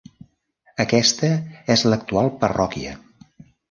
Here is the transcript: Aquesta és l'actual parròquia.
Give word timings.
Aquesta 0.85 1.31
és 1.77 1.87
l'actual 1.91 2.35
parròquia. 2.43 3.01